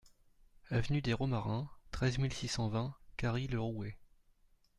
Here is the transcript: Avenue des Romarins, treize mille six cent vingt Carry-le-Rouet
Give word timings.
Avenue 0.71 1.03
des 1.03 1.13
Romarins, 1.13 1.69
treize 1.91 2.17
mille 2.17 2.33
six 2.33 2.47
cent 2.47 2.69
vingt 2.69 2.95
Carry-le-Rouet 3.17 3.99